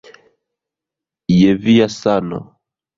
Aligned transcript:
Je 1.37 1.49
via 1.69 1.87
sano 2.01 2.45